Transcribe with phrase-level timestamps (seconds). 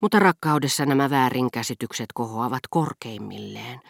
[0.00, 3.80] Mutta rakkaudessa nämä väärinkäsitykset kohoavat korkeimmilleen,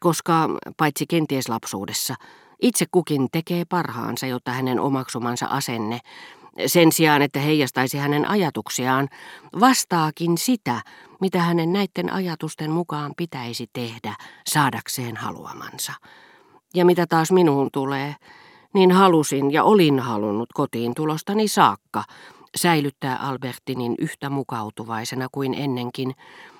[0.00, 2.14] koska, paitsi kenties lapsuudessa,
[2.62, 6.00] itse kukin tekee parhaansa, jotta hänen omaksumansa asenne,
[6.66, 9.08] sen sijaan että heijastaisi hänen ajatuksiaan,
[9.60, 10.82] vastaakin sitä,
[11.20, 14.14] mitä hänen näiden ajatusten mukaan pitäisi tehdä
[14.46, 15.92] saadakseen haluamansa.
[16.74, 18.16] Ja mitä taas minuun tulee,
[18.74, 22.04] niin halusin ja olin halunnut kotiin tulostani saakka
[22.56, 26.14] säilyttää Albertinin yhtä mukautuvaisena kuin ennenkin,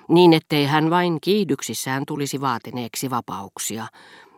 [0.09, 3.87] niin ettei hän vain kiihdyksissään tulisi vaatineeksi vapauksia,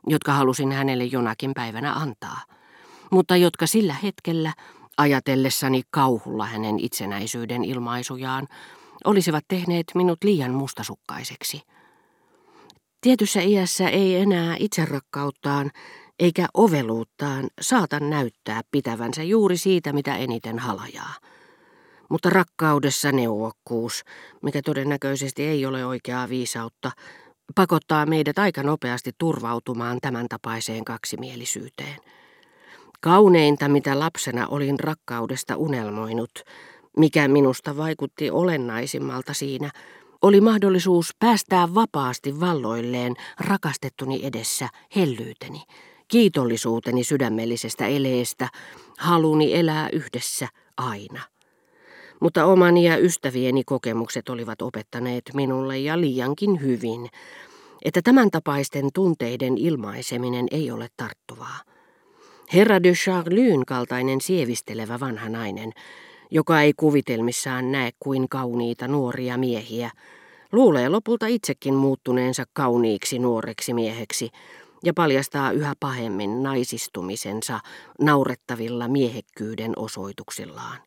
[0.06, 2.40] jotka halusin hänelle jonakin päivänä antaa,
[3.10, 4.52] mutta jotka sillä hetkellä,
[4.98, 8.48] ajatellessani kauhulla hänen itsenäisyyden ilmaisujaan,
[9.04, 11.62] olisivat tehneet minut liian mustasukkaiseksi.
[13.00, 15.70] Tietyssä iässä ei enää itserakkauttaan
[16.18, 21.14] eikä oveluuttaan saata näyttää pitävänsä juuri siitä, mitä eniten halajaa.
[22.10, 24.02] Mutta rakkaudessa neuvokkuus,
[24.42, 26.90] mikä todennäköisesti ei ole oikeaa viisautta,
[27.54, 31.96] pakottaa meidät aika nopeasti turvautumaan tämän tapaiseen kaksimielisyyteen.
[33.00, 36.30] Kauneinta, mitä lapsena olin rakkaudesta unelmoinut,
[36.96, 39.70] mikä minusta vaikutti olennaisimmalta siinä,
[40.22, 45.62] oli mahdollisuus päästää vapaasti valloilleen rakastettuni edessä hellyyteni,
[46.08, 48.48] kiitollisuuteni sydämellisestä eleestä,
[48.98, 51.35] haluni elää yhdessä aina.
[52.20, 57.08] Mutta omani ja ystävieni kokemukset olivat opettaneet minulle ja liiankin hyvin,
[57.84, 61.60] että tämän tapaisten tunteiden ilmaiseminen ei ole tarttuvaa.
[62.54, 65.72] Herra de Charlyn kaltainen sievistelevä vanha nainen,
[66.30, 69.90] joka ei kuvitelmissaan näe kuin kauniita nuoria miehiä,
[70.52, 74.30] luulee lopulta itsekin muuttuneensa kauniiksi nuoreksi mieheksi
[74.84, 77.60] ja paljastaa yhä pahemmin naisistumisensa
[78.00, 80.78] naurettavilla miehekkyyden osoituksillaan.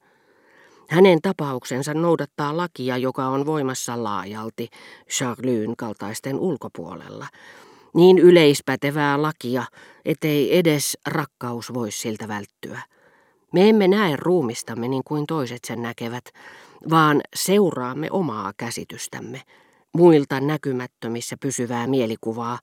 [0.90, 4.70] Hänen tapauksensa noudattaa lakia, joka on voimassa laajalti
[5.09, 7.28] Charlyn kaltaisten ulkopuolella.
[7.94, 9.64] Niin yleispätevää lakia,
[10.06, 12.81] ettei edes rakkaus voi siltä välttyä.
[13.53, 16.25] Me emme näe ruumistamme niin kuin toiset sen näkevät,
[16.90, 19.42] vaan seuraamme omaa käsitystämme,
[19.94, 22.59] muilta näkymättömissä pysyvää mielikuvaa,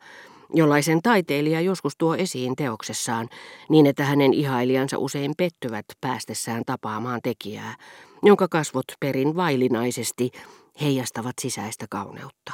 [0.55, 3.29] jollaisen taiteilija joskus tuo esiin teoksessaan
[3.69, 7.77] niin, että hänen ihailijansa usein pettyvät päästessään tapaamaan tekijää,
[8.23, 10.31] jonka kasvot perin vailinaisesti
[10.81, 12.53] heijastavat sisäistä kauneutta.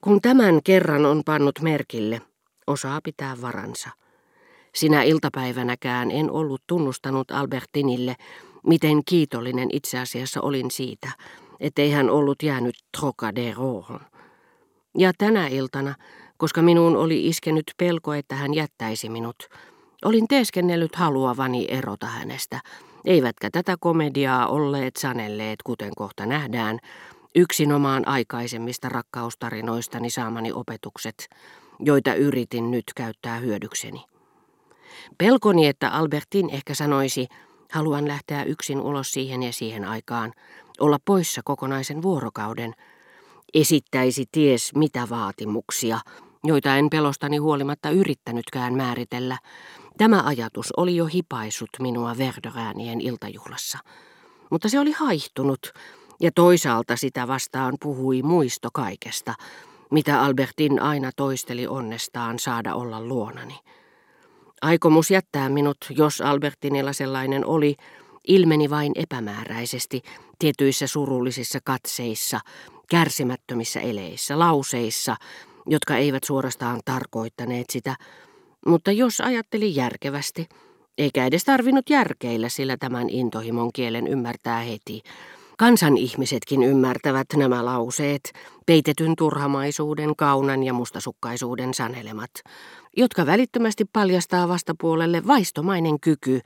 [0.00, 2.20] Kun tämän kerran on pannut merkille,
[2.66, 3.90] osaa pitää varansa.
[4.74, 8.16] Sinä iltapäivänäkään en ollut tunnustanut Albertinille,
[8.66, 11.10] miten kiitollinen itse asiassa olin siitä,
[11.60, 14.00] ettei hän ollut jäänyt Trocaderoon.
[14.98, 15.94] Ja tänä iltana,
[16.38, 19.48] koska minuun oli iskenyt pelko, että hän jättäisi minut,
[20.04, 22.60] olin teeskennellyt haluavani erota hänestä,
[23.04, 26.78] eivätkä tätä komediaa olleet sanelleet, kuten kohta nähdään,
[27.34, 31.28] yksinomaan aikaisemmista rakkaustarinoistani saamani opetukset,
[31.80, 34.04] joita yritin nyt käyttää hyödykseni.
[35.18, 37.26] Pelkoni, että Albertin ehkä sanoisi,
[37.72, 40.32] haluan lähteä yksin ulos siihen ja siihen aikaan,
[40.80, 42.74] olla poissa kokonaisen vuorokauden,
[43.54, 46.00] esittäisi ties mitä vaatimuksia,
[46.44, 49.38] joita en pelostani huolimatta yrittänytkään määritellä,
[49.98, 53.78] Tämä ajatus oli jo hipaissut minua Verderäänien iltajuhlassa,
[54.50, 55.72] mutta se oli haihtunut
[56.20, 59.34] ja toisaalta sitä vastaan puhui muisto kaikesta,
[59.90, 63.58] mitä Albertin aina toisteli onnestaan saada olla luonani.
[64.62, 67.76] Aikomus jättää minut, jos Albertinilla sellainen oli,
[68.28, 70.02] ilmeni vain epämääräisesti
[70.38, 72.40] tietyissä surullisissa katseissa,
[72.90, 75.16] kärsimättömissä eleissä, lauseissa,
[75.68, 77.96] jotka eivät suorastaan tarkoittaneet sitä,
[78.66, 80.48] mutta jos ajatteli järkevästi,
[80.98, 85.02] eikä edes tarvinnut järkeillä, sillä tämän intohimon kielen ymmärtää heti.
[85.58, 88.32] Kansan ihmisetkin ymmärtävät nämä lauseet,
[88.66, 92.30] peitetyn turhamaisuuden, kaunan ja mustasukkaisuuden sanelemat,
[92.96, 96.40] jotka välittömästi paljastaa vastapuolelle vaistomainen kyky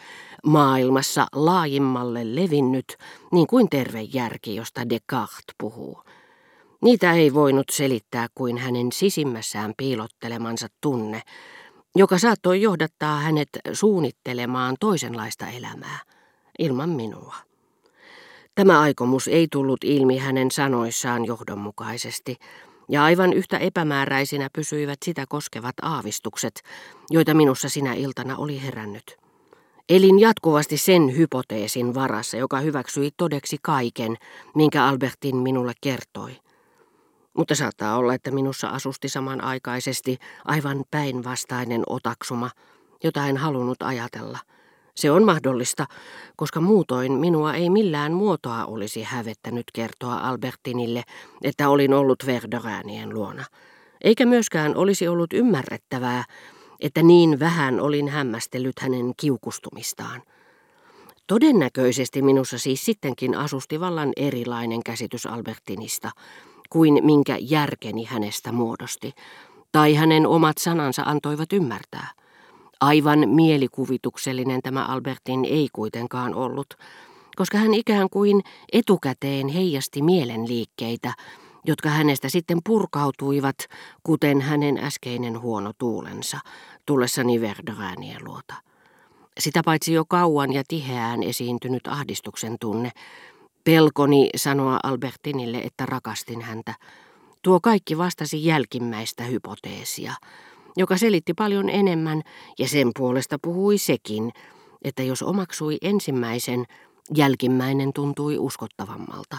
[0.47, 2.97] maailmassa laajimmalle levinnyt,
[3.33, 6.03] niin kuin terve järki, josta Descartes puhuu.
[6.83, 11.23] Niitä ei voinut selittää kuin hänen sisimmässään piilottelemansa tunne,
[11.97, 15.99] joka saattoi johdattaa hänet suunnittelemaan toisenlaista elämää,
[16.59, 17.35] ilman minua.
[18.55, 22.37] Tämä aikomus ei tullut ilmi hänen sanoissaan johdonmukaisesti,
[22.89, 26.63] ja aivan yhtä epämääräisinä pysyivät sitä koskevat aavistukset,
[27.11, 29.17] joita minussa sinä iltana oli herännyt.
[29.89, 34.17] Elin jatkuvasti sen hypoteesin varassa, joka hyväksyi todeksi kaiken,
[34.55, 36.37] minkä Albertin minulle kertoi.
[37.37, 42.51] Mutta saattaa olla, että minussa asusti samanaikaisesti aivan päinvastainen otaksuma,
[43.05, 44.39] jota en halunnut ajatella,
[44.95, 45.87] Se on mahdollista,
[46.37, 51.03] koska muutoin minua ei millään muotoa olisi hävettänyt kertoa Albertinille,
[51.43, 53.45] että olin ollut Verderäänien luona.
[54.01, 56.25] Eikä myöskään olisi ollut ymmärrettävää,
[56.81, 60.23] että niin vähän olin hämmästellyt hänen kiukustumistaan.
[61.27, 66.11] Todennäköisesti minussa siis sittenkin asusti vallan erilainen käsitys Albertinista,
[66.73, 69.13] kuin minkä järkeni hänestä muodosti,
[69.73, 72.09] tai hänen omat sanansa antoivat ymmärtää.
[72.81, 76.75] Aivan mielikuvituksellinen tämä Albertin ei kuitenkaan ollut,
[77.37, 78.43] koska hän ikään kuin
[78.73, 81.13] etukäteen heijasti mielenliikkeitä,
[81.65, 83.57] jotka hänestä sitten purkautuivat,
[84.03, 86.39] kuten hänen äskeinen huono tuulensa,
[86.87, 88.55] tullessani Verderäänien luota.
[89.41, 92.91] Sitä paitsi jo kauan ja tiheään esiintynyt ahdistuksen tunne,
[93.65, 96.75] pelkoni sanoa Albertinille, että rakastin häntä,
[97.43, 100.13] tuo kaikki vastasi jälkimmäistä hypoteesia,
[100.77, 102.23] joka selitti paljon enemmän
[102.59, 104.33] ja sen puolesta puhui sekin,
[104.85, 106.65] että jos omaksui ensimmäisen,
[107.17, 109.39] jälkimmäinen tuntui uskottavammalta,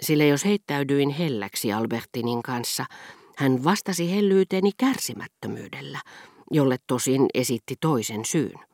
[0.00, 2.84] sillä jos heittäydyin helläksi Albertinin kanssa,
[3.36, 6.00] hän vastasi hellyyteeni kärsimättömyydellä,
[6.50, 8.67] jolle tosin esitti toisen syyn.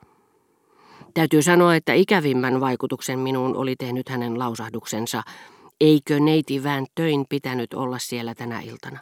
[1.14, 5.22] Täytyy sanoa, että ikävimmän vaikutuksen minuun oli tehnyt hänen lausahduksensa,
[5.80, 8.98] eikö neiti Vään töin pitänyt olla siellä tänä iltana.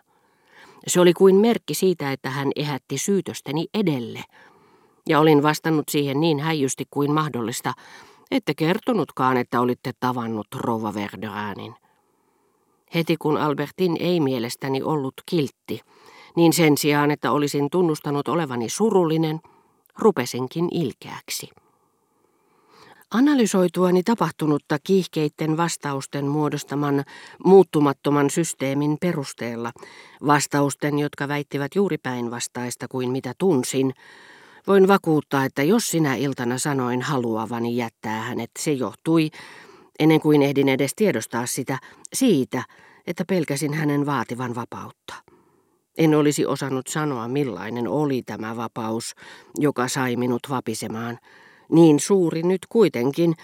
[0.87, 4.25] Se oli kuin merkki siitä, että hän ehätti syytösteni edelle,
[5.09, 7.73] ja olin vastannut siihen niin häijysti kuin mahdollista,
[8.31, 11.75] ette kertonutkaan, että olitte tavannut Rova Verderäänin.
[12.95, 15.81] Heti kun Albertin ei mielestäni ollut kiltti,
[16.37, 19.41] niin sen sijaan, että olisin tunnustanut olevani surullinen,
[19.99, 21.49] rupesinkin ilkeäksi.
[23.13, 27.05] Analysoituani tapahtunutta kiihkeitten vastausten muodostaman
[27.45, 29.73] muuttumattoman systeemin perusteella,
[30.27, 33.95] vastausten, jotka väittivät juuri päinvastaista kuin mitä tunsin,
[34.67, 39.31] voin vakuuttaa, että jos sinä iltana sanoin haluavani jättää hänet, se johtui,
[39.99, 41.79] ennen kuin ehdin edes tiedostaa sitä,
[42.15, 42.65] siitä,
[43.07, 45.15] että pelkäsin hänen vaativan vapautta.
[45.99, 49.15] En olisi osannut sanoa, millainen oli tämä vapaus,
[49.59, 51.19] joka sai minut vapisemaan–
[51.69, 53.35] niin suuri nyt kuitenkin,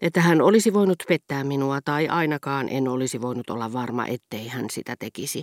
[0.00, 4.66] että hän olisi voinut pettää minua tai ainakaan en olisi voinut olla varma, ettei hän
[4.70, 5.42] sitä tekisi.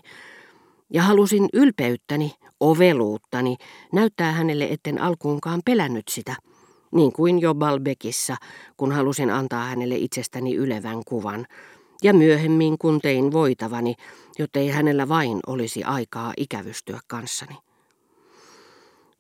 [0.89, 3.55] Ja halusin ylpeyttäni, oveluuttani,
[3.93, 6.35] näyttää hänelle, etten alkuunkaan pelännyt sitä,
[6.91, 8.35] niin kuin jo Balbekissa,
[8.77, 11.45] kun halusin antaa hänelle itsestäni ylevän kuvan,
[12.03, 13.95] ja myöhemmin kun tein voitavani,
[14.39, 17.55] jottei hänellä vain olisi aikaa ikävystyä kanssani.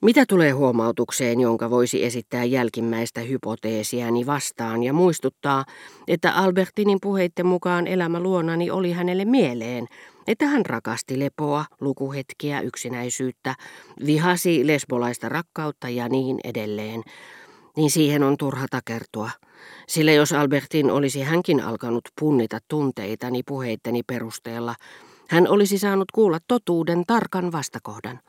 [0.05, 5.65] Mitä tulee huomautukseen, jonka voisi esittää jälkimmäistä hypoteesiäni vastaan ja muistuttaa,
[6.07, 9.87] että Albertinin puheitten mukaan elämä luonani oli hänelle mieleen,
[10.27, 13.55] että hän rakasti lepoa, lukuhetkiä, yksinäisyyttä,
[14.05, 17.03] vihasi lesbolaista rakkautta ja niin edelleen,
[17.77, 19.29] niin siihen on turha takertua.
[19.87, 24.75] Sillä jos Albertin olisi hänkin alkanut punnita tunteitani puheitteni perusteella,
[25.29, 28.19] hän olisi saanut kuulla totuuden tarkan vastakohdan.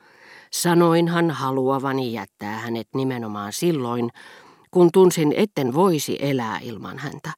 [0.51, 4.09] Sanoinhan haluavani jättää hänet nimenomaan silloin,
[4.71, 7.31] kun tunsin, etten voisi elää ilman häntä.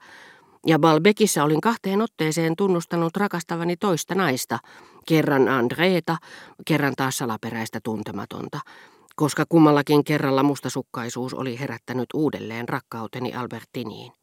[0.65, 4.59] Ja Balbekissa olin kahteen otteeseen tunnustanut rakastavani toista naista,
[5.07, 6.17] kerran Andreeta,
[6.65, 8.59] kerran taas salaperäistä tuntematonta,
[9.15, 14.19] koska kummallakin kerralla mustasukkaisuus oli herättänyt uudelleen rakkauteni Albertiniin.